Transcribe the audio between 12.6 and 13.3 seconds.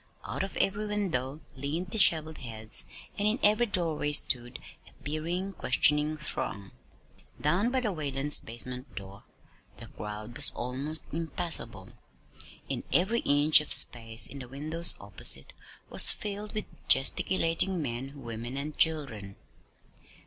and every